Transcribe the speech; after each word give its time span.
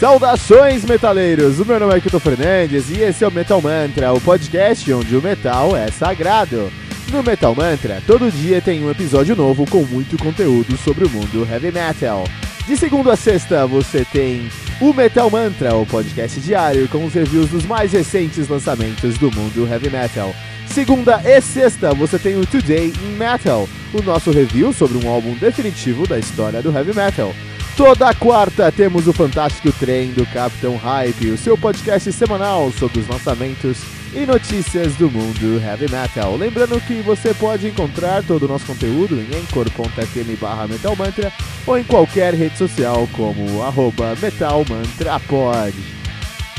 Saudações, 0.00 0.82
metaleiros! 0.82 1.60
O 1.60 1.66
meu 1.66 1.78
nome 1.78 1.94
é 1.94 2.00
Kito 2.00 2.18
Fernandes 2.18 2.88
e 2.88 3.02
esse 3.02 3.22
é 3.22 3.28
o 3.28 3.30
Metal 3.30 3.60
Mantra, 3.60 4.14
o 4.14 4.18
podcast 4.18 4.90
onde 4.94 5.14
o 5.14 5.20
metal 5.20 5.76
é 5.76 5.90
sagrado. 5.90 6.72
No 7.12 7.22
Metal 7.22 7.54
Mantra, 7.54 8.02
todo 8.06 8.32
dia 8.32 8.62
tem 8.62 8.82
um 8.82 8.90
episódio 8.90 9.36
novo 9.36 9.66
com 9.66 9.82
muito 9.82 10.16
conteúdo 10.16 10.74
sobre 10.78 11.04
o 11.04 11.10
mundo 11.10 11.46
heavy 11.46 11.70
metal. 11.70 12.24
De 12.66 12.78
segunda 12.78 13.12
a 13.12 13.16
sexta, 13.16 13.66
você 13.66 14.02
tem 14.10 14.48
o 14.80 14.94
Metal 14.94 15.28
Mantra, 15.28 15.76
o 15.76 15.84
podcast 15.84 16.40
diário 16.40 16.88
com 16.88 17.04
os 17.04 17.12
reviews 17.12 17.50
dos 17.50 17.66
mais 17.66 17.92
recentes 17.92 18.48
lançamentos 18.48 19.18
do 19.18 19.30
mundo 19.30 19.68
heavy 19.70 19.90
metal. 19.90 20.34
Segunda 20.66 21.20
e 21.22 21.38
sexta, 21.42 21.92
você 21.92 22.18
tem 22.18 22.40
o 22.40 22.46
Today 22.46 22.90
in 23.04 23.18
Metal, 23.18 23.68
o 23.92 24.00
nosso 24.00 24.30
review 24.30 24.72
sobre 24.72 24.96
um 25.04 25.10
álbum 25.10 25.34
definitivo 25.34 26.06
da 26.06 26.18
história 26.18 26.62
do 26.62 26.74
heavy 26.74 26.94
metal. 26.94 27.34
Toda 27.80 28.12
quarta 28.12 28.70
temos 28.70 29.08
o 29.08 29.12
fantástico 29.14 29.72
trem 29.72 30.12
do 30.12 30.26
Capitão 30.26 30.76
Hype, 30.76 31.30
o 31.30 31.38
seu 31.38 31.56
podcast 31.56 32.12
semanal 32.12 32.70
sobre 32.72 33.00
os 33.00 33.08
lançamentos 33.08 33.78
e 34.12 34.26
notícias 34.26 34.94
do 34.96 35.10
mundo 35.10 35.58
heavy 35.64 35.90
metal. 35.90 36.36
Lembrando 36.36 36.78
que 36.82 37.00
você 37.00 37.32
pode 37.32 37.68
encontrar 37.68 38.22
todo 38.22 38.42
o 38.42 38.48
nosso 38.48 38.66
conteúdo 38.66 39.18
em 39.18 39.28
anchor.fm 39.34 40.38
barra 40.38 40.68
metalmantra 40.68 41.32
ou 41.66 41.78
em 41.78 41.82
qualquer 41.82 42.34
rede 42.34 42.58
social 42.58 43.08
como 43.14 43.62
arroba 43.62 44.14
metalmantrapod. 44.20 45.74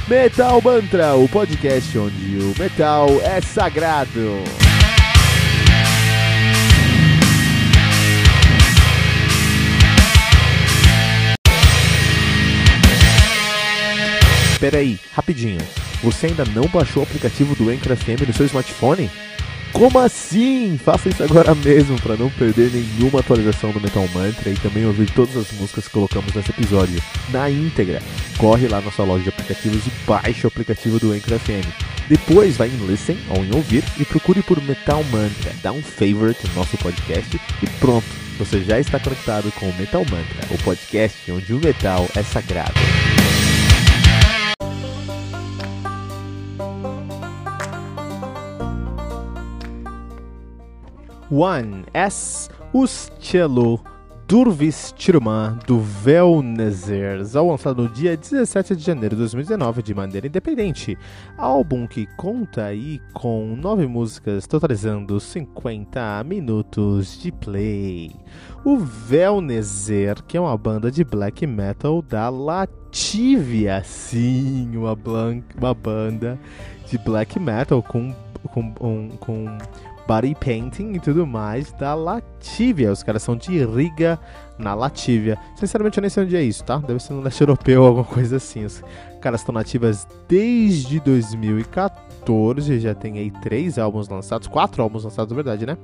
Metal 0.07 0.59
Mantra, 0.59 1.13
o 1.13 1.29
podcast 1.29 1.99
onde 1.99 2.37
o 2.37 2.55
metal 2.57 3.07
é 3.23 3.39
sagrado. 3.41 4.43
Peraí, 14.61 14.99
rapidinho. 15.11 15.57
Você 16.03 16.27
ainda 16.27 16.45
não 16.45 16.67
baixou 16.67 17.01
o 17.01 17.05
aplicativo 17.05 17.55
do 17.55 17.71
Anchor 17.71 17.95
FM 17.95 18.27
no 18.27 18.33
seu 18.33 18.45
smartphone? 18.45 19.09
Como 19.73 19.97
assim? 19.97 20.77
Faça 20.77 21.09
isso 21.09 21.23
agora 21.23 21.55
mesmo 21.55 21.99
para 21.99 22.15
não 22.15 22.29
perder 22.29 22.69
nenhuma 22.69 23.21
atualização 23.21 23.71
do 23.71 23.81
Metal 23.81 24.07
Mantra 24.13 24.51
e 24.51 24.55
também 24.55 24.85
ouvir 24.85 25.09
todas 25.09 25.35
as 25.35 25.51
músicas 25.53 25.87
que 25.87 25.93
colocamos 25.93 26.31
nesse 26.35 26.51
episódio 26.51 27.01
na 27.29 27.49
íntegra. 27.49 28.03
Corre 28.37 28.67
lá 28.67 28.79
na 28.81 28.91
sua 28.91 29.05
loja 29.05 29.23
de 29.23 29.29
aplicativos 29.29 29.87
e 29.87 29.91
baixe 30.05 30.45
o 30.45 30.49
aplicativo 30.49 30.99
do 30.99 31.11
Anchor 31.11 31.39
FM. 31.39 31.67
Depois 32.07 32.55
vai 32.55 32.67
em 32.67 32.85
Listen 32.85 33.17
ou 33.29 33.43
em 33.43 33.55
Ouvir 33.55 33.83
e 33.99 34.05
procure 34.05 34.43
por 34.43 34.61
Metal 34.61 35.03
Mantra. 35.05 35.55
Dá 35.63 35.71
um 35.71 35.81
favorite 35.81 36.47
no 36.49 36.53
nosso 36.53 36.77
podcast 36.77 37.41
e 37.63 37.67
pronto, 37.79 38.05
você 38.37 38.63
já 38.63 38.79
está 38.79 38.99
conectado 38.99 39.51
com 39.53 39.67
o 39.67 39.75
Metal 39.75 40.01
Mantra, 40.01 40.53
o 40.53 40.57
podcast 40.59 41.31
onde 41.31 41.51
o 41.51 41.59
metal 41.59 42.07
é 42.15 42.21
sagrado. 42.21 42.79
One 51.31 51.85
S 51.93 52.49
Ustelo 52.73 53.79
Durvistirma 54.27 55.57
do 55.65 55.79
Velnezers, 55.79 57.35
ao 57.35 57.47
lançado 57.47 57.83
no 57.83 57.89
dia 57.89 58.17
17 58.17 58.75
de 58.75 58.83
janeiro 58.83 59.15
de 59.15 59.19
2019 59.19 59.81
de 59.81 59.93
maneira 59.93 60.27
independente. 60.27 60.97
Álbum 61.37 61.87
que 61.87 62.05
conta 62.17 62.65
aí 62.65 63.01
com 63.13 63.55
nove 63.55 63.87
músicas, 63.87 64.45
totalizando 64.45 65.19
50 65.19 66.23
minutos 66.25 67.17
de 67.21 67.31
play. 67.31 68.13
O 68.63 68.77
Velnezer, 68.77 70.21
que 70.23 70.35
é 70.35 70.39
uma 70.39 70.57
banda 70.57 70.91
de 70.91 71.03
black 71.03 71.47
metal 71.47 72.01
da 72.01 72.29
Latívia, 72.29 73.81
sim, 73.83 74.75
uma, 74.75 74.97
uma 75.57 75.73
banda 75.73 76.37
de 76.87 76.97
black 76.97 77.39
metal 77.39 77.81
com, 77.81 78.13
com, 78.53 78.73
um, 78.79 79.09
com 79.17 79.57
body 80.07 80.35
painting 80.35 80.93
e 80.93 80.99
tudo 80.99 81.25
mais 81.25 81.71
da 81.73 81.93
Latívia. 81.93 82.91
Os 82.91 83.03
caras 83.03 83.23
são 83.23 83.35
de 83.35 83.63
Riga, 83.65 84.19
na 84.61 84.73
Latívia. 84.73 85.37
Sinceramente, 85.55 85.97
eu 85.97 86.01
nem 86.01 86.09
sei 86.09 86.23
onde 86.23 86.35
é 86.35 86.43
isso, 86.43 86.63
tá? 86.63 86.77
Deve 86.77 86.99
ser 86.99 87.13
no 87.13 87.21
leste 87.21 87.41
europeu 87.41 87.81
ou 87.81 87.87
alguma 87.89 88.05
coisa 88.05 88.37
assim. 88.37 88.63
Os 88.63 88.81
caras 89.19 89.41
estão 89.41 89.53
nativas 89.53 90.07
desde 90.27 90.99
2014, 90.99 92.79
já 92.79 92.93
tem 92.93 93.17
aí 93.17 93.31
três 93.41 93.77
álbuns 93.77 94.07
lançados, 94.07 94.47
quatro 94.47 94.81
álbuns 94.81 95.03
lançados, 95.03 95.31
na 95.31 95.35
verdade, 95.35 95.65
né? 95.65 95.77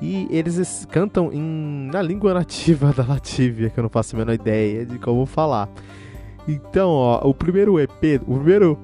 E 0.00 0.26
eles 0.30 0.86
cantam 0.90 1.32
em, 1.32 1.88
na 1.90 2.02
língua 2.02 2.34
nativa 2.34 2.92
da 2.96 3.04
Latívia, 3.04 3.70
que 3.70 3.78
eu 3.78 3.82
não 3.82 3.90
faço 3.90 4.16
a 4.16 4.18
menor 4.18 4.32
ideia 4.32 4.84
de 4.84 4.98
como 4.98 5.24
falar. 5.26 5.68
Então, 6.48 6.90
ó, 6.90 7.28
o 7.28 7.34
primeiro 7.34 7.80
EP, 7.80 8.22
o 8.26 8.36
primeiro 8.36 8.78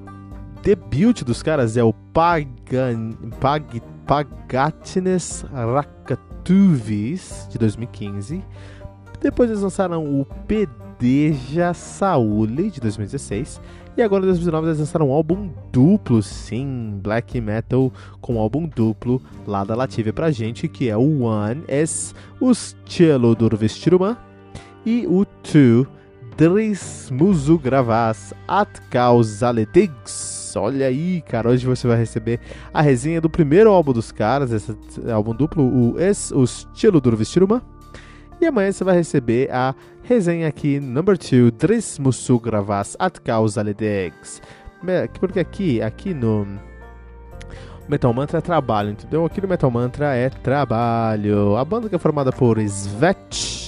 debut 0.61 1.23
dos 1.23 1.43
caras 1.43 1.77
é 1.77 1.83
o 1.83 1.93
Pagan, 1.93 3.11
Pag, 3.39 3.81
Pagatines 4.05 5.45
Rakatuvis, 5.51 7.47
de 7.49 7.57
2015. 7.57 8.43
Depois 9.21 9.49
eles 9.49 9.61
lançaram 9.61 10.03
o 10.03 10.25
Pedeja 10.47 11.73
Saúle, 11.73 12.69
de 12.69 12.81
2016. 12.81 13.61
E 13.95 14.01
agora 14.01 14.23
em 14.23 14.27
2019 14.27 14.67
eles 14.67 14.79
lançaram 14.79 15.09
um 15.09 15.13
álbum 15.13 15.49
duplo, 15.71 16.21
sim, 16.23 16.99
black 17.01 17.39
metal 17.39 17.93
com 18.19 18.35
um 18.35 18.39
álbum 18.39 18.67
duplo 18.67 19.21
lá 19.45 19.63
da 19.63 19.75
Lativia 19.75 20.11
pra 20.11 20.31
gente, 20.31 20.67
que 20.67 20.89
é 20.89 20.97
o 20.97 21.21
One 21.21 21.63
es 21.67 22.15
o 22.41 22.53
Cielo 22.53 23.35
Durvestiruma 23.35 24.17
e 24.85 25.05
o 25.07 25.23
Two 25.25 25.87
Dris 26.35 27.09
Musu 27.11 27.57
Gravas 27.57 28.33
At 28.47 28.79
Causaletigs 28.89 30.55
Olha 30.55 30.87
aí, 30.87 31.21
cara, 31.21 31.49
hoje 31.49 31.65
você 31.65 31.87
vai 31.87 31.97
receber 31.97 32.39
a 32.73 32.81
resenha 32.81 33.19
do 33.19 33.29
primeiro 33.29 33.69
álbum 33.71 33.93
dos 33.93 34.11
caras, 34.11 34.51
esse 34.51 34.75
álbum 35.11 35.33
duplo, 35.33 35.63
o, 35.63 35.99
es, 35.99 36.31
o 36.31 36.43
Estilo 36.43 37.01
do 37.01 37.15
Vestiruma. 37.15 37.61
E 38.39 38.45
amanhã 38.45 38.71
você 38.71 38.83
vai 38.83 38.95
receber 38.95 39.51
a 39.51 39.73
resenha 40.03 40.47
aqui, 40.47 40.79
number 40.79 41.17
2, 41.17 41.51
Dres 41.53 41.97
Musu 41.97 42.39
Gravas 42.39 42.95
at 42.99 43.19
Causa 43.19 43.61
Ledex. 43.61 44.41
Porque 45.19 45.39
aqui, 45.39 45.81
aqui 45.81 46.13
no 46.13 46.45
Metal 47.87 48.13
Mantra 48.13 48.39
é 48.39 48.41
trabalho, 48.41 48.91
entendeu? 48.91 49.25
Aqui 49.25 49.41
no 49.41 49.47
Metal 49.47 49.71
Mantra 49.71 50.13
é 50.15 50.29
trabalho. 50.29 51.55
A 51.55 51.65
banda 51.65 51.89
que 51.89 51.95
é 51.95 51.99
formada 51.99 52.31
por 52.31 52.59
Svet, 52.59 53.62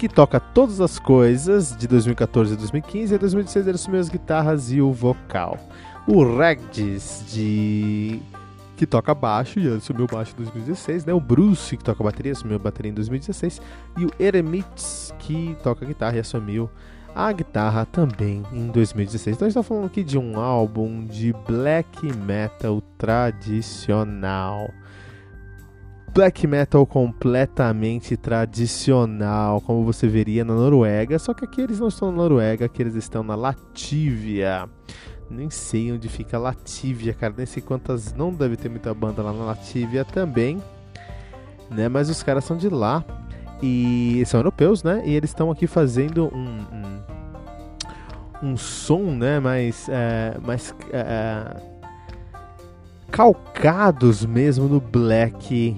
que 0.00 0.08
toca 0.08 0.40
todas 0.40 0.80
as 0.80 0.98
coisas 0.98 1.76
de 1.76 1.86
2014 1.86 2.54
a 2.54 2.56
2015, 2.56 3.14
e 3.14 3.18
2016 3.18 3.66
ele 3.66 3.74
assumiu 3.74 4.00
as 4.00 4.08
guitarras 4.08 4.72
e 4.72 4.80
o 4.80 4.90
vocal 4.92 5.58
o 6.06 6.24
Regis 6.24 7.24
de 7.30 8.20
que 8.76 8.86
toca 8.86 9.14
baixo 9.14 9.60
e 9.60 9.68
assumiu 9.68 10.06
baixo 10.06 10.32
em 10.32 10.36
2016, 10.36 11.04
né? 11.04 11.12
O 11.12 11.20
Bruce 11.20 11.76
que 11.76 11.84
toca 11.84 12.02
bateria 12.02 12.32
assumiu 12.32 12.58
bateria 12.58 12.90
em 12.90 12.94
2016 12.94 13.60
e 13.98 14.06
o 14.06 14.10
Eremits 14.18 15.12
que 15.18 15.54
toca 15.62 15.84
guitarra 15.84 16.16
e 16.16 16.20
assumiu 16.20 16.70
a 17.14 17.30
guitarra 17.30 17.84
também 17.84 18.42
em 18.52 18.68
2016. 18.68 19.36
Então 19.36 19.46
a 19.46 19.50
gente 19.50 19.54
tá 19.54 19.62
falando 19.62 19.84
aqui 19.86 20.02
de 20.02 20.16
um 20.16 20.40
álbum 20.40 21.04
de 21.04 21.34
black 21.46 22.10
metal 22.16 22.80
tradicional. 22.96 24.70
Black 26.12 26.46
metal 26.46 26.84
completamente 26.84 28.16
tradicional, 28.16 29.60
como 29.60 29.84
você 29.84 30.08
veria 30.08 30.44
na 30.44 30.54
Noruega, 30.54 31.18
só 31.18 31.32
que 31.32 31.44
aqui 31.44 31.60
eles 31.60 31.78
não 31.78 31.88
estão 31.88 32.10
na 32.10 32.16
Noruega, 32.16 32.66
aqui 32.66 32.82
eles 32.82 32.94
estão 32.94 33.22
na 33.22 33.34
Latívia. 33.34 34.68
Nem 35.30 35.48
sei 35.48 35.92
onde 35.92 36.08
fica 36.08 36.36
Latívia, 36.36 37.14
cara. 37.14 37.32
Nem 37.36 37.46
sei 37.46 37.62
quantas. 37.62 38.12
Não 38.12 38.32
deve 38.32 38.56
ter 38.56 38.68
muita 38.68 38.92
banda 38.92 39.22
lá 39.22 39.32
na 39.32 39.44
Latívia 39.44 40.04
também. 40.04 40.60
Né? 41.70 41.88
Mas 41.88 42.10
os 42.10 42.20
caras 42.20 42.44
são 42.44 42.56
de 42.56 42.68
lá. 42.68 43.04
E 43.62 44.22
são 44.26 44.40
europeus, 44.40 44.82
né? 44.82 45.02
E 45.04 45.14
eles 45.14 45.30
estão 45.30 45.50
aqui 45.50 45.68
fazendo 45.68 46.34
um, 46.34 46.66
um, 48.42 48.50
um, 48.50 48.56
som, 48.56 49.02
né? 49.02 49.38
Mais. 49.38 49.88
É, 49.88 50.36
mais 50.44 50.74
é, 50.90 51.70
calcados 53.12 54.24
mesmo 54.24 54.66
no 54.66 54.80
black. 54.80 55.76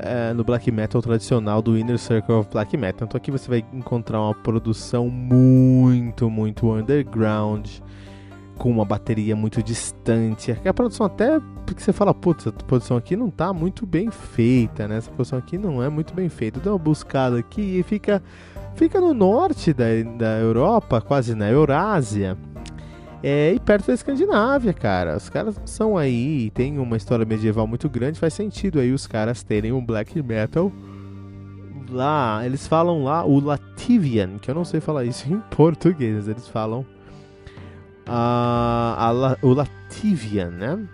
É, 0.00 0.32
no 0.32 0.44
black 0.44 0.70
metal 0.70 1.02
tradicional 1.02 1.60
do 1.60 1.76
Inner 1.76 1.98
Circle 1.98 2.34
of 2.36 2.48
Black 2.52 2.76
Metal. 2.76 3.06
Então 3.06 3.18
aqui 3.18 3.30
você 3.30 3.48
vai 3.48 3.64
encontrar 3.72 4.20
uma 4.20 4.34
produção 4.34 5.08
muito, 5.08 6.30
muito 6.30 6.72
underground 6.72 7.68
com 8.58 8.70
uma 8.70 8.84
bateria 8.84 9.34
muito 9.34 9.62
distante. 9.62 10.52
A 10.64 10.74
produção 10.74 11.06
até 11.06 11.40
porque 11.64 11.82
você 11.82 11.92
fala, 11.92 12.12
putz, 12.12 12.46
a 12.46 12.52
produção 12.52 12.96
aqui 12.96 13.16
não 13.16 13.30
tá 13.30 13.52
muito 13.52 13.86
bem 13.86 14.10
feita, 14.10 14.88
né? 14.88 14.96
Essa 14.96 15.10
produção 15.10 15.38
aqui 15.38 15.56
não 15.56 15.82
é 15.82 15.88
muito 15.88 16.14
bem 16.14 16.28
feita. 16.28 16.60
Dá 16.60 16.70
uma 16.70 16.78
buscada 16.78 17.38
aqui 17.38 17.78
e 17.78 17.82
fica, 17.82 18.22
fica 18.74 19.00
no 19.00 19.14
norte 19.14 19.72
da, 19.72 19.84
da 20.16 20.38
Europa, 20.38 21.00
quase 21.00 21.34
na 21.34 21.48
Eurásia. 21.48 22.36
É, 23.22 23.52
e 23.52 23.58
perto 23.58 23.88
da 23.88 23.94
Escandinávia, 23.94 24.72
cara. 24.72 25.16
Os 25.16 25.28
caras 25.28 25.60
são 25.64 25.96
aí, 25.96 26.50
tem 26.50 26.78
uma 26.78 26.96
história 26.96 27.24
medieval 27.24 27.66
muito 27.66 27.88
grande, 27.88 28.18
faz 28.18 28.34
sentido 28.34 28.78
aí 28.78 28.92
os 28.92 29.06
caras 29.06 29.42
terem 29.42 29.72
um 29.72 29.84
black 29.84 30.22
metal 30.22 30.72
lá. 31.90 32.42
Eles 32.44 32.66
falam 32.66 33.02
lá 33.02 33.24
o 33.24 33.40
Latvian, 33.40 34.38
que 34.38 34.50
eu 34.50 34.54
não 34.54 34.64
sei 34.64 34.80
falar 34.80 35.04
isso 35.04 35.26
em 35.32 35.40
português, 35.50 36.28
eles 36.28 36.46
falam 36.46 36.86
a, 38.06 39.10
a, 39.10 39.46
o 39.46 39.52
Lativian, 39.52 40.50
né? 40.50 40.88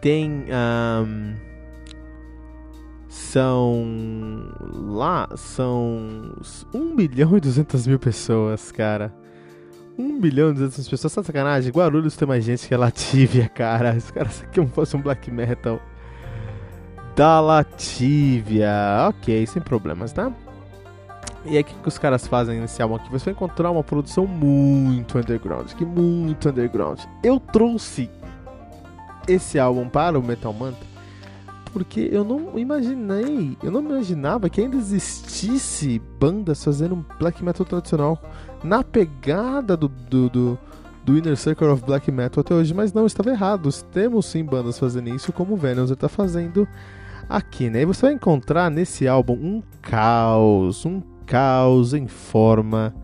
Tem. 0.00 0.44
Um, 1.02 1.34
são. 3.08 3.84
Lá 4.70 5.28
são 5.36 6.34
1 6.74 6.94
milhão 6.94 7.36
e 7.36 7.40
200 7.40 7.86
mil 7.86 7.98
pessoas, 7.98 8.70
cara. 8.70 9.23
1 9.98 10.20
milhão 10.20 10.50
e 10.50 10.54
200 10.54 10.78
mil 10.78 10.90
pessoas, 10.90 11.14
tá 11.14 11.22
sacanagem? 11.22 11.72
Guarulhos 11.72 12.16
tem 12.16 12.26
mais 12.26 12.44
gente 12.44 12.66
que 12.66 12.74
a 12.74 12.78
Lativia, 12.78 13.48
cara. 13.48 13.94
Os 13.96 14.10
caras 14.10 14.42
aqui 14.42 14.60
como 14.60 14.68
fosse 14.68 14.96
um 14.96 15.00
black 15.00 15.30
metal. 15.30 15.80
Da 17.14 17.40
Lativia. 17.40 19.08
Ok, 19.08 19.46
sem 19.46 19.62
problemas, 19.62 20.12
tá? 20.12 20.32
E 21.44 21.56
aí, 21.56 21.62
o 21.62 21.64
que, 21.64 21.74
que 21.74 21.88
os 21.88 21.98
caras 21.98 22.26
fazem 22.26 22.60
nesse 22.60 22.80
álbum 22.82 22.96
aqui? 22.96 23.10
Você 23.10 23.26
vai 23.26 23.34
encontrar 23.34 23.70
uma 23.70 23.84
produção 23.84 24.26
muito 24.26 25.18
underground, 25.18 25.70
que 25.72 25.84
muito 25.84 26.48
underground. 26.48 27.00
Eu 27.22 27.38
trouxe 27.38 28.10
esse 29.28 29.58
álbum 29.58 29.88
para 29.88 30.18
o 30.18 30.22
Metal 30.22 30.52
Mantra 30.52 30.93
porque 31.74 32.08
eu 32.12 32.22
não 32.22 32.56
imaginei, 32.56 33.58
eu 33.60 33.68
não 33.68 33.80
imaginava 33.80 34.48
que 34.48 34.60
ainda 34.60 34.76
existisse 34.76 36.00
bandas 36.20 36.62
fazendo 36.62 37.04
black 37.18 37.42
metal 37.42 37.66
tradicional 37.66 38.16
na 38.62 38.84
pegada 38.84 39.76
do, 39.76 39.88
do, 39.88 40.30
do, 40.30 40.58
do 41.04 41.18
Inner 41.18 41.36
Circle 41.36 41.66
of 41.66 41.84
Black 41.84 42.12
Metal 42.12 42.40
até 42.42 42.54
hoje, 42.54 42.72
mas 42.72 42.92
não, 42.92 43.04
estava 43.06 43.30
errado. 43.30 43.68
Temos 43.90 44.26
sim 44.26 44.44
bandas 44.44 44.78
fazendo 44.78 45.08
isso, 45.08 45.32
como 45.32 45.54
o 45.54 45.56
Venom 45.56 45.82
está 45.82 46.08
fazendo 46.08 46.66
aqui, 47.28 47.68
né? 47.68 47.82
E 47.82 47.84
você 47.84 48.02
vai 48.02 48.12
encontrar 48.12 48.70
nesse 48.70 49.08
álbum 49.08 49.34
um 49.34 49.60
caos, 49.82 50.86
um 50.86 51.02
caos 51.26 51.92
em 51.92 52.06
forma 52.06 52.94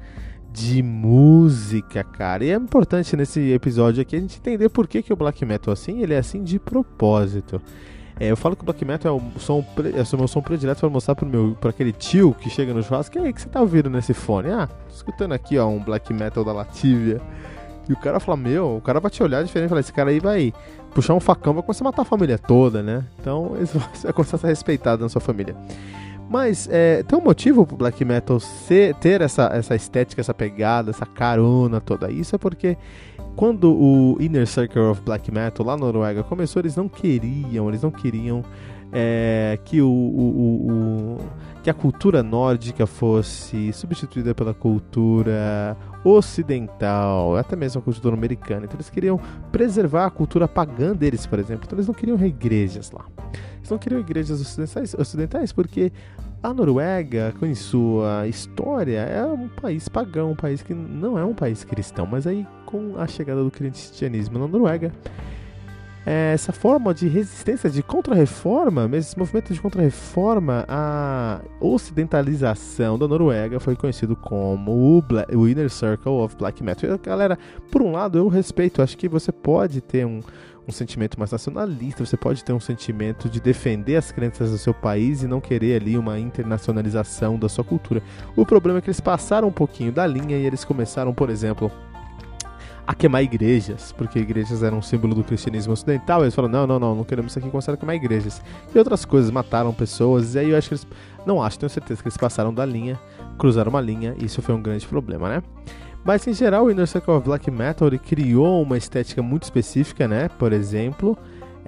de 0.53 0.81
música, 0.81 2.05
cara. 2.05 2.45
E 2.45 2.51
é 2.51 2.55
importante 2.55 3.17
nesse 3.17 3.51
episódio 3.51 4.01
aqui 4.01 4.15
a 4.15 4.21
gente 4.21 4.39
entender 4.39 4.69
por 4.69 4.87
que, 4.87 5.03
que 5.03 5.13
o 5.13 5.17
black 5.17 5.45
metal 5.45 5.73
é 5.73 5.75
assim, 5.75 6.03
ele 6.03 6.15
é 6.15 6.19
assim 6.19 6.45
de 6.45 6.61
propósito. 6.61 7.61
É, 8.21 8.31
eu 8.31 8.37
falo 8.37 8.55
que 8.55 8.63
o 8.63 8.67
black 8.67 8.85
metal 8.85 9.17
é 9.17 9.19
o, 9.19 9.41
som, 9.41 9.65
é 9.79 10.15
o 10.15 10.19
meu 10.19 10.29
som 10.29 10.43
predileto 10.43 10.81
para 10.81 10.91
mostrar 10.91 11.15
pro 11.15 11.27
meu, 11.27 11.57
para 11.59 11.71
aquele 11.71 11.91
tio 11.91 12.35
que 12.39 12.51
chega 12.51 12.75
no 12.75 12.83
churrasco. 12.83 13.17
E 13.17 13.23
aí, 13.23 13.33
que 13.33 13.41
você 13.41 13.49
tá 13.49 13.63
ouvindo 13.63 13.89
nesse 13.89 14.13
fone? 14.13 14.51
Ah, 14.51 14.67
tô 14.67 14.95
escutando 14.95 15.33
aqui, 15.33 15.59
ó, 15.59 15.67
um 15.67 15.83
black 15.83 16.13
metal 16.13 16.45
da 16.45 16.53
Lativia. 16.53 17.19
E 17.89 17.93
o 17.95 17.97
cara 17.97 18.21
fala, 18.21 18.37
meu, 18.37 18.77
o 18.77 18.81
cara 18.83 19.01
vai 19.01 19.11
te 19.11 19.23
olhar 19.23 19.43
diferente 19.43 19.69
e 19.69 19.71
falar, 19.71 19.81
esse 19.81 19.93
cara 19.93 20.11
aí 20.11 20.21
vai 20.21 20.53
puxar 20.95 21.15
um 21.15 21.21
facão, 21.21 21.55
vai 21.55 21.63
começar 21.63 21.83
a 21.83 21.89
matar 21.89 22.03
a 22.03 22.05
família 22.05 22.37
toda, 22.37 22.83
né? 22.83 23.07
Então, 23.19 23.57
você 23.59 24.05
vai 24.05 24.13
começar 24.13 24.37
a 24.37 24.41
ser 24.41 24.49
respeitado 24.49 25.03
na 25.03 25.09
sua 25.09 25.21
família. 25.21 25.57
Mas 26.31 26.69
é, 26.71 27.03
tem 27.03 27.19
um 27.19 27.23
motivo 27.23 27.67
pro 27.67 27.77
black 27.77 28.05
metal 28.05 28.39
ser, 28.39 28.95
ter 28.95 29.21
essa, 29.21 29.51
essa 29.53 29.75
estética, 29.75 30.21
essa 30.21 30.33
pegada, 30.33 30.91
essa 30.91 31.05
carona 31.05 31.81
toda. 31.81 32.09
Isso 32.09 32.37
é 32.37 32.39
porque 32.39 32.79
quando 33.35 33.73
o 33.73 34.17
Inner 34.21 34.47
Circle 34.47 34.81
of 34.83 35.03
Black 35.03 35.29
Metal 35.33 35.67
lá 35.67 35.77
na 35.77 35.87
Noruega 35.87 36.23
começou, 36.23 36.63
eles 36.63 36.77
não 36.77 36.89
queriam, 36.89 37.69
eles 37.69 37.83
não 37.83 37.91
queriam 37.91 38.45
é, 38.93 39.59
que, 39.65 39.83
o, 39.83 39.89
o, 39.89 40.71
o, 40.71 41.19
que 41.65 41.71
a 41.71 41.75
cultura 41.75 42.23
nórdica 42.23 42.87
fosse 42.87 43.73
substituída 43.73 44.33
pela 44.33 44.55
cultura 44.55 45.77
ocidental, 46.05 47.37
até 47.37 47.57
mesmo 47.57 47.81
a 47.81 47.83
cultura 47.83 48.15
americana. 48.15 48.65
Então 48.65 48.77
eles 48.77 48.91
queriam 48.91 49.21
preservar 49.53 50.07
a 50.07 50.11
cultura 50.11 50.49
pagã 50.49 50.95
deles, 50.95 51.27
por 51.27 51.39
exemplo. 51.39 51.65
Então 51.67 51.77
eles 51.77 51.87
não 51.87 51.95
queriam 51.95 52.19
igrejas 52.25 52.91
lá. 52.91 53.05
Eles 53.59 53.71
não 53.71 53.79
queriam 53.79 54.01
igrejas 54.01 54.41
ocidentais, 54.41 54.95
ocidentais 54.95 55.53
porque 55.53 55.93
a 56.43 56.55
Noruega, 56.55 57.35
com 57.39 57.55
sua 57.55 58.27
história, 58.27 59.01
é 59.01 59.25
um 59.27 59.49
país 59.49 59.89
pagão, 59.89 60.33
um 60.33 60.37
país 60.37 60.63
que 60.63 60.73
não 60.73 61.19
é 61.19 61.25
um 61.25 61.35
país 61.35 61.65
cristão, 61.65 62.07
mas 62.07 62.27
aí 62.27 62.47
com 62.65 62.95
a 62.99 63.07
chegada 63.07 63.45
do 63.45 63.51
cristianismo 63.51 64.39
na 64.39 64.49
Noruega, 64.49 64.91
é, 66.11 66.33
essa 66.33 66.53
forma 66.53 66.93
de 66.93 67.07
resistência, 67.07 67.71
de 67.71 67.85
contra-reforma, 67.85 68.89
mesmo 68.89 69.11
esse 69.11 69.17
movimento 69.17 69.55
de 69.55 69.61
contra-reforma, 69.61 70.65
a 70.69 71.41
ocidentalização 71.61 72.99
da 72.99 73.07
Noruega 73.07 73.61
foi 73.61 73.77
conhecido 73.77 74.17
como 74.17 74.73
o, 74.73 75.01
Black, 75.01 75.37
o 75.37 75.49
Inner 75.49 75.71
Circle 75.71 76.11
of 76.11 76.35
Black 76.35 76.65
Metal. 76.65 76.99
Galera, 76.99 77.39
por 77.71 77.81
um 77.81 77.93
lado, 77.93 78.19
eu 78.19 78.27
respeito, 78.27 78.83
acho 78.83 78.99
que 78.99 79.09
você 79.09 79.31
pode 79.31 79.81
ter 79.81 80.05
um, 80.05 80.19
um 80.67 80.73
sentimento 80.73 81.17
mais 81.17 81.31
nacionalista, 81.31 82.05
você 82.05 82.17
pode 82.17 82.43
ter 82.43 82.53
um 82.53 82.59
sentimento 82.59 83.29
de 83.29 83.41
defender 83.41 83.95
as 83.95 84.11
crenças 84.11 84.51
do 84.51 84.59
seu 84.59 84.75
país 84.75 85.23
e 85.23 85.29
não 85.29 85.41
querer 85.41 85.81
ali 85.81 85.97
uma 85.97 86.19
internacionalização 86.19 87.39
da 87.39 87.49
sua 87.49 87.63
cultura. 87.63 88.03
O 88.35 88.45
problema 88.45 88.81
é 88.81 88.83
que 88.83 88.89
eles 88.89 88.99
passaram 88.99 89.47
um 89.47 89.53
pouquinho 89.53 89.93
da 89.93 90.09
linha 90.09 90.37
e 90.37 90.45
eles 90.45 90.65
começaram, 90.65 91.15
por 91.15 91.31
exemplo, 91.31 91.71
a 92.91 92.95
queimar 92.95 93.23
igrejas, 93.23 93.93
porque 93.97 94.19
igrejas 94.19 94.65
eram 94.65 94.79
um 94.79 94.83
símbolo 94.83 95.15
do 95.15 95.23
cristianismo 95.23 95.73
ocidental. 95.73 96.23
Eles 96.23 96.35
falaram: 96.35 96.53
não, 96.53 96.67
não, 96.67 96.79
não, 96.81 96.95
não 96.97 97.05
queremos 97.05 97.31
isso 97.31 97.39
aqui, 97.39 97.49
começaram 97.49 97.79
queimar 97.79 97.95
igrejas. 97.95 98.43
E 98.75 98.79
outras 98.79 99.05
coisas, 99.05 99.31
mataram 99.31 99.73
pessoas. 99.73 100.35
E 100.35 100.41
aí 100.41 100.51
eu 100.51 100.59
acho 100.59 100.69
que 100.69 100.75
eles. 100.75 100.87
Não 101.25 101.41
acho, 101.41 101.57
tenho 101.57 101.71
certeza 101.71 102.03
que 102.03 102.09
eles 102.09 102.17
passaram 102.17 102.53
da 102.53 102.67
linha, 102.67 102.99
cruzaram 103.39 103.71
uma 103.71 103.81
linha, 103.81 104.17
e 104.19 104.25
isso 104.25 104.43
foi 104.43 104.57
um 104.57 104.61
grande 104.61 104.89
problema, 104.89 105.29
né? 105.29 105.43
Mas 106.05 106.27
em 106.27 106.35
geral, 106.35 106.65
o 106.65 106.71
Inner 106.71 106.87
Circle 106.87 107.15
of 107.15 107.25
Black 107.25 107.49
Metal 107.49 107.89
criou 108.05 108.61
uma 108.61 108.77
estética 108.77 109.23
muito 109.23 109.45
específica, 109.45 110.09
né? 110.09 110.29
Por 110.29 110.53
exemplo, 110.53 111.17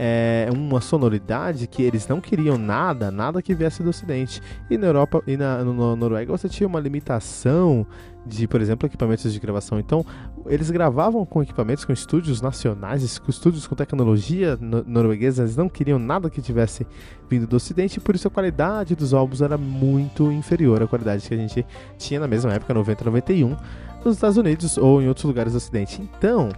é, 0.05 0.49
uma 0.53 0.81
sonoridade 0.81 1.69
que 1.69 1.81
eles 1.81 2.09
não 2.09 2.21
queriam 2.21 2.59
nada, 2.59 3.09
nada 3.09 3.41
que 3.41 3.55
viesse 3.55 3.85
do 3.85 3.91
Ocidente. 3.91 4.43
E 4.69 4.77
na 4.77 4.89
Europa 4.89 5.23
e 5.29 5.37
na, 5.37 5.63
no, 5.63 5.95
Noruega 5.95 6.33
você 6.33 6.49
tinha 6.49 6.67
uma 6.67 6.81
limitação 6.81 7.87
de, 8.27 8.49
por 8.49 8.61
exemplo, 8.61 8.85
equipamentos 8.89 9.33
de 9.33 9.39
gravação. 9.39 9.79
Então, 9.79 10.05
eles 10.47 10.73
gravavam 10.73 11.25
com 11.25 11.41
equipamentos, 11.41 11.85
com 11.85 11.93
estúdios 11.93 12.43
nacionais, 12.43 13.17
com 13.21 13.31
estúdios 13.31 13.65
com 13.65 13.77
tecnologia 13.77 14.59
no 14.61 14.83
norueguesa, 14.83 15.45
eles 15.45 15.57
não 15.57 15.69
queriam 15.69 16.01
nada 16.01 16.29
que 16.29 16.43
tivesse 16.43 16.85
vindo 17.31 17.47
do 17.47 17.55
Ocidente, 17.55 18.01
por 18.01 18.17
isso 18.17 18.27
a 18.27 18.31
qualidade 18.31 18.97
dos 18.97 19.15
álbuns 19.15 19.41
era 19.41 19.57
muito 19.57 20.33
inferior 20.33 20.83
à 20.83 20.89
qualidade 20.89 21.29
que 21.29 21.35
a 21.35 21.37
gente 21.37 21.65
tinha 21.97 22.19
na 22.19 22.27
mesma 22.27 22.53
época, 22.53 22.75
90 22.75 23.05
91 23.05 23.57
nos 24.05 24.17
Estados 24.17 24.37
Unidos 24.37 24.77
ou 24.77 25.01
em 25.01 25.07
outros 25.07 25.25
lugares 25.25 25.53
do 25.53 25.59
Ocidente. 25.59 26.03
Então, 26.03 26.49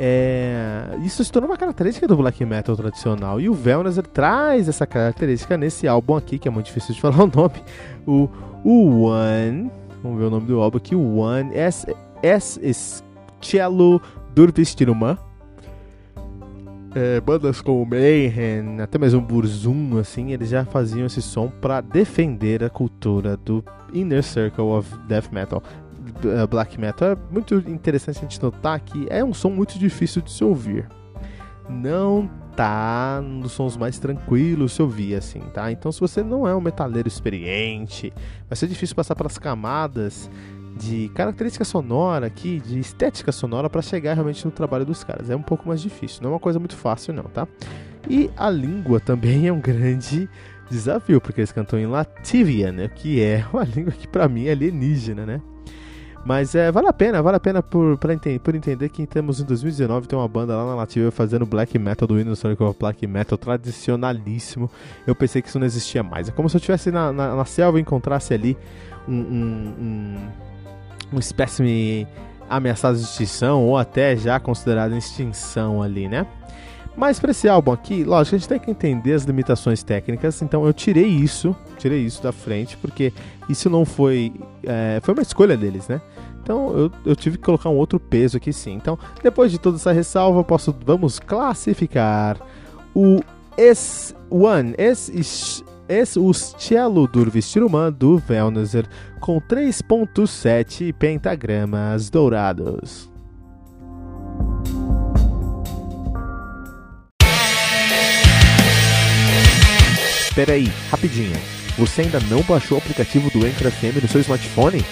é, 0.00 0.96
isso 1.02 1.24
se 1.24 1.32
tornou 1.32 1.50
uma 1.50 1.56
característica 1.56 2.06
do 2.06 2.16
black 2.16 2.44
metal 2.44 2.76
tradicional. 2.76 3.40
E 3.40 3.48
o 3.48 3.54
Velner 3.54 3.92
traz 4.06 4.68
essa 4.68 4.86
característica 4.86 5.56
nesse 5.56 5.88
álbum 5.88 6.16
aqui, 6.16 6.38
que 6.38 6.46
é 6.46 6.50
muito 6.50 6.66
difícil 6.66 6.94
de 6.94 7.00
falar 7.02 7.24
o 7.24 7.26
nome. 7.26 7.60
O, 8.06 8.28
o 8.64 9.02
One. 9.06 9.70
Vamos 10.02 10.18
ver 10.18 10.26
o 10.26 10.30
nome 10.30 10.46
do 10.46 10.60
álbum 10.60 10.76
aqui. 10.76 10.94
One. 10.94 11.50
S. 11.52 11.86
S. 12.22 13.02
Cello 13.40 14.00
Durvistiruma. 14.34 15.18
É, 16.94 17.20
bandas 17.20 17.60
como 17.60 17.84
Mayhem, 17.84 18.80
até 18.80 18.98
mesmo 18.98 19.20
Burzum, 19.20 19.98
assim, 19.98 20.32
eles 20.32 20.48
já 20.48 20.64
faziam 20.64 21.06
esse 21.06 21.20
som 21.20 21.48
para 21.48 21.82
defender 21.82 22.64
a 22.64 22.70
cultura 22.70 23.36
do 23.36 23.62
Inner 23.92 24.22
Circle 24.22 24.64
of 24.64 24.96
Death 25.06 25.30
Metal. 25.30 25.62
Eh, 26.24 26.46
black 26.46 26.78
metal, 26.80 27.10
é 27.10 27.16
muito 27.30 27.54
interessante 27.66 28.18
a 28.18 28.22
gente 28.22 28.42
notar 28.42 28.80
que 28.80 29.06
é 29.10 29.22
um 29.24 29.34
som 29.34 29.50
muito 29.50 29.78
difícil 29.78 30.22
de 30.22 30.30
se 30.30 30.44
ouvir. 30.44 30.88
Não 31.68 32.28
tá 32.56 33.20
nos 33.22 33.52
sons 33.52 33.76
mais 33.76 33.98
tranquilos 33.98 34.72
se 34.72 34.82
ouvir 34.82 35.14
assim, 35.14 35.40
tá? 35.54 35.70
Então 35.70 35.92
se 35.92 36.00
você 36.00 36.22
não 36.22 36.46
é 36.46 36.54
um 36.54 36.60
metaleiro 36.60 37.06
experiente, 37.06 38.12
vai 38.48 38.56
ser 38.56 38.66
difícil 38.66 38.96
passar 38.96 39.14
pelas 39.14 39.38
camadas 39.38 40.30
de 40.76 41.08
característica 41.10 41.64
sonora 41.64 42.26
aqui, 42.26 42.60
de 42.60 42.78
estética 42.78 43.32
sonora 43.32 43.68
para 43.68 43.82
chegar 43.82 44.14
realmente 44.14 44.44
no 44.44 44.50
trabalho 44.50 44.84
dos 44.84 45.04
caras. 45.04 45.30
É 45.30 45.36
um 45.36 45.42
pouco 45.42 45.68
mais 45.68 45.80
difícil, 45.80 46.22
não 46.22 46.30
é 46.30 46.32
uma 46.34 46.40
coisa 46.40 46.58
muito 46.58 46.76
fácil 46.76 47.12
não, 47.12 47.24
tá? 47.24 47.46
E 48.08 48.30
a 48.36 48.50
língua 48.50 48.98
também 49.00 49.46
é 49.46 49.52
um 49.52 49.60
grande 49.60 50.28
desafio, 50.70 51.20
porque 51.20 51.40
eles 51.40 51.52
cantam 51.52 51.78
em 51.78 51.86
Latvian, 51.86 52.72
né? 52.72 52.88
Que 52.88 53.22
é 53.22 53.44
uma 53.52 53.64
língua 53.64 53.92
que 53.92 54.08
para 54.08 54.28
mim 54.28 54.46
é 54.46 54.52
alienígena, 54.52 55.24
né? 55.24 55.40
Mas 56.24 56.54
é, 56.54 56.70
vale 56.70 56.88
a 56.88 56.92
pena, 56.92 57.22
vale 57.22 57.36
a 57.36 57.40
pena 57.40 57.62
por, 57.62 57.96
pra 57.96 58.12
ente 58.12 58.38
por 58.38 58.54
entender 58.54 58.88
que 58.88 59.06
temos 59.06 59.40
em 59.40 59.44
2019 59.44 60.06
tem 60.06 60.18
uma 60.18 60.28
banda 60.28 60.56
lá 60.56 60.66
na 60.66 60.74
Lativa 60.74 61.10
fazendo 61.10 61.46
black 61.46 61.78
metal 61.78 62.06
do 62.06 62.16
Windows 62.16 62.38
Sonic 62.38 62.62
of 62.62 62.78
Black 62.78 63.06
Metal 63.06 63.38
tradicionalíssimo. 63.38 64.70
Eu 65.06 65.14
pensei 65.14 65.40
que 65.40 65.48
isso 65.48 65.58
não 65.58 65.66
existia 65.66 66.02
mais. 66.02 66.28
É 66.28 66.32
como 66.32 66.48
se 66.48 66.56
eu 66.56 66.58
estivesse 66.58 66.90
na, 66.90 67.12
na, 67.12 67.34
na, 67.34 67.44
selva 67.44 67.78
e 67.78 67.82
encontrasse 67.82 68.34
ali 68.34 68.56
um, 69.08 69.14
um, 69.14 69.74
um, 69.80 70.28
um 71.14 71.18
espécime 71.18 72.06
ameaçado 72.48 72.96
de 72.96 73.04
extinção 73.04 73.64
ou 73.64 73.76
até 73.76 74.16
já 74.16 74.38
considerado 74.40 74.94
extinção 74.96 75.82
ali, 75.82 76.08
né? 76.08 76.26
Mas 76.98 77.20
para 77.20 77.30
esse 77.30 77.48
álbum 77.48 77.70
aqui, 77.70 78.02
lógico, 78.02 78.34
a 78.34 78.38
gente 78.40 78.48
tem 78.48 78.58
que 78.58 78.68
entender 78.72 79.12
as 79.12 79.22
limitações 79.22 79.84
técnicas, 79.84 80.42
então 80.42 80.66
eu 80.66 80.72
tirei 80.72 81.06
isso, 81.06 81.54
tirei 81.78 82.00
isso 82.00 82.20
da 82.20 82.32
frente, 82.32 82.76
porque 82.76 83.12
isso 83.48 83.70
não 83.70 83.84
foi. 83.84 84.32
É, 84.64 84.98
foi 85.00 85.14
uma 85.14 85.22
escolha 85.22 85.56
deles, 85.56 85.86
né? 85.86 86.00
Então 86.42 86.76
eu, 86.76 86.92
eu 87.06 87.14
tive 87.14 87.38
que 87.38 87.44
colocar 87.44 87.68
um 87.68 87.76
outro 87.76 88.00
peso 88.00 88.36
aqui 88.36 88.52
sim. 88.52 88.72
Então, 88.72 88.98
depois 89.22 89.52
de 89.52 89.60
toda 89.60 89.76
essa 89.76 89.92
ressalva, 89.92 90.42
posso, 90.42 90.74
vamos 90.84 91.20
classificar 91.20 92.36
o 92.92 93.20
S1, 93.56 94.74
S, 94.76 95.64
S 95.88 96.18
o 96.18 96.34
Cielo 96.34 97.06
Durvistirumã 97.06 97.92
do 97.92 98.18
Velnezer 98.18 98.88
com 99.20 99.40
3.7 99.40 100.92
pentagramas 100.94 102.10
dourados. 102.10 103.07
Pera 110.38 110.52
aí, 110.52 110.70
rapidinho. 110.88 111.32
Você 111.76 112.02
ainda 112.02 112.20
não 112.30 112.42
baixou 112.42 112.78
o 112.78 112.80
aplicativo 112.80 113.28
do 113.28 113.44
Anchor 113.44 113.72
FM 113.72 114.00
no 114.00 114.08
seu 114.08 114.20
smartphone? 114.20 114.84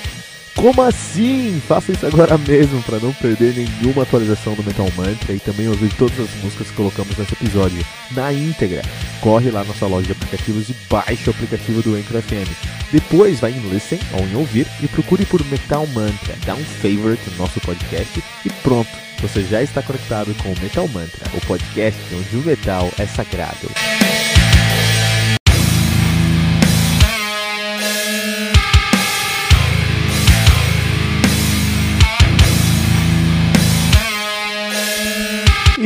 Como 0.57 0.83
assim? 0.83 1.63
Faça 1.69 1.93
isso 1.93 2.05
agora 2.05 2.37
mesmo 2.37 2.83
para 2.83 2.99
não 2.99 3.13
perder 3.13 3.55
nenhuma 3.55 4.03
atualização 4.03 4.55
do 4.55 4.65
Metal 4.65 4.91
Mantra 4.97 5.33
e 5.33 5.39
também 5.39 5.69
ouvir 5.69 5.95
todas 5.95 6.19
as 6.19 6.35
músicas 6.43 6.67
que 6.67 6.75
colocamos 6.75 7.17
nesse 7.17 7.35
episódio 7.35 7.79
na 8.11 8.33
íntegra. 8.33 8.83
Corre 9.21 9.53
lá 9.53 9.63
na 9.63 9.73
sua 9.73 9.87
loja 9.87 10.07
de 10.07 10.13
aplicativos 10.15 10.69
e 10.69 10.75
baixe 10.91 11.29
o 11.29 11.33
aplicativo 11.33 11.81
do 11.81 11.95
Anchor 11.95 12.21
FM. 12.23 12.51
Depois 12.91 13.39
vai 13.39 13.53
em 13.53 13.69
Listen 13.69 14.01
ou 14.15 14.27
em 14.27 14.35
Ouvir 14.35 14.67
e 14.83 14.89
procure 14.89 15.25
por 15.27 15.47
Metal 15.47 15.87
Mantra. 15.95 16.35
Dá 16.45 16.57
um 16.57 16.65
favorite 16.65 17.23
no 17.31 17.37
nosso 17.37 17.61
podcast 17.61 18.21
e 18.45 18.51
pronto. 18.65 18.91
Você 19.21 19.45
já 19.45 19.63
está 19.63 19.81
conectado 19.81 20.35
com 20.43 20.49
o 20.49 20.61
Metal 20.61 20.89
Mantra, 20.89 21.31
o 21.35 21.47
podcast 21.47 22.01
onde 22.13 22.37
o 22.37 22.41
metal 22.41 22.91
é 22.99 23.07
sagrado. 23.07 23.71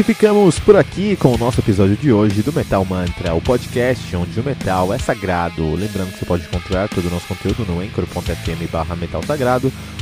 E 0.00 0.02
ficamos 0.02 0.58
por 0.58 0.76
aqui 0.76 1.14
com 1.14 1.34
o 1.34 1.36
nosso 1.36 1.60
episódio 1.60 1.94
de 1.94 2.10
hoje 2.10 2.40
do 2.40 2.50
Metal 2.54 2.82
Mantra, 2.86 3.34
o 3.34 3.40
podcast 3.42 4.16
onde 4.16 4.40
o 4.40 4.42
metal 4.42 4.94
é 4.94 4.98
sagrado. 4.98 5.74
Lembrando 5.74 6.10
que 6.10 6.20
você 6.20 6.24
pode 6.24 6.44
encontrar 6.46 6.88
todo 6.88 7.06
o 7.06 7.10
nosso 7.10 7.28
conteúdo 7.28 7.66
no 7.66 7.80
anchor.fm 7.80 8.72
barra 8.72 8.96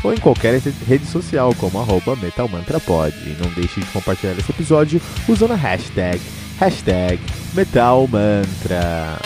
ou 0.05 0.14
em 0.14 0.19
qualquer 0.19 0.61
rede 0.87 1.05
social 1.05 1.52
como 1.59 1.81
arroba 1.81 2.14
metalmantrapod. 2.14 3.12
E 3.26 3.37
não 3.43 3.50
deixe 3.55 3.81
de 3.81 3.87
compartilhar 3.87 4.38
esse 4.38 4.52
episódio 4.52 5.02
usando 5.28 5.55
a 5.55 5.57
hashtag, 5.57 6.21
hashtag 6.61 7.21
metalmantra. 7.52 9.19